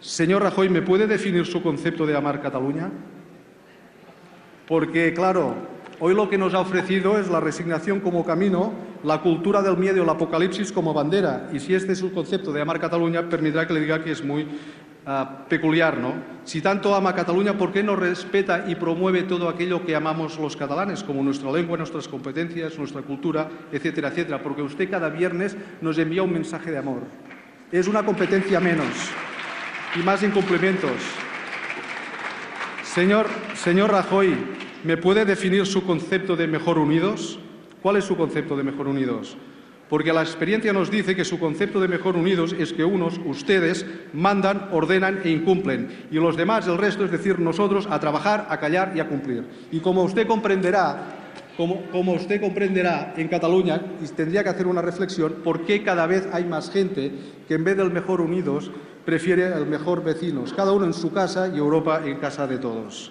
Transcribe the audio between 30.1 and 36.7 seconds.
incumplimientos. Señor, señor Rajoy, ¿me puede definir su concepto de